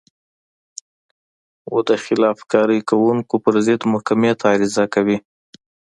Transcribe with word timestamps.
و 1.73 1.75
د 1.87 1.89
خلاف 2.03 2.37
کارۍ 2.51 2.79
کوونکو 2.89 3.35
پر 3.43 3.53
ضد 3.65 3.81
محکمې 3.93 4.31
ته 4.39 4.45
عریضه 4.53 4.85
کوي. 4.93 5.17